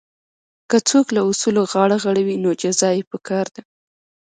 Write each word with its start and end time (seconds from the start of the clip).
که 0.69 0.77
څوک 0.89 1.07
له 1.15 1.21
اصولو 1.29 1.61
غاړه 1.71 1.97
غړوي 2.03 2.35
نو 2.43 2.51
جزا 2.61 2.89
یې 2.97 3.03
پکار 3.11 3.45
ده. 3.55 3.61